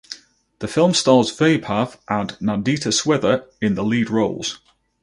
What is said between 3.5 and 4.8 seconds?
in the lead roles.